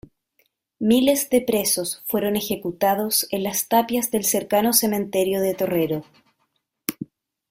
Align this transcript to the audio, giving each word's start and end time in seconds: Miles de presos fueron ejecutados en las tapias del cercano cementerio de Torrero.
Miles 0.79 1.29
de 1.29 1.41
presos 1.41 2.01
fueron 2.07 2.35
ejecutados 2.35 3.27
en 3.29 3.43
las 3.43 3.67
tapias 3.67 4.09
del 4.09 4.23
cercano 4.23 4.73
cementerio 4.73 5.41
de 5.41 5.53
Torrero. 5.53 6.05